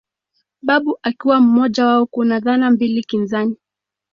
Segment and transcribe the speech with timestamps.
[0.61, 3.57] Babu akiwa mmoja wao Kuna dhana mbili kinzani